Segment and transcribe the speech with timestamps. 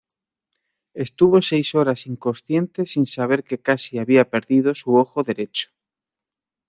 [1.05, 5.69] Estuvo seis horas inconsciente, sin saber que casi había perdido su ojo derecho.